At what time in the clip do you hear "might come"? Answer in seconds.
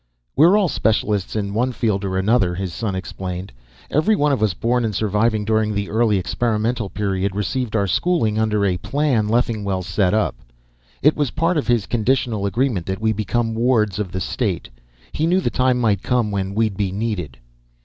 15.79-16.31